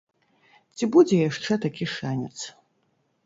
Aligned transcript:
Ці 0.77 0.83
будзе 0.95 1.15
яшчэ 1.29 1.53
такі 1.65 1.85
шанец. 1.95 2.35